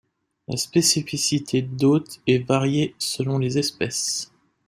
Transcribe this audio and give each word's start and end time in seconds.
La 0.47 0.57
spécificité 0.57 1.61
d'hôte 1.61 2.21
est 2.25 2.39
variée 2.43 2.95
selon 2.97 3.37
les 3.37 3.59
espèces. 3.59 4.31